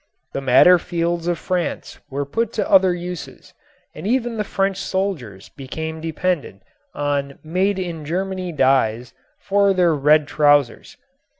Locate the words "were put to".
2.09-2.67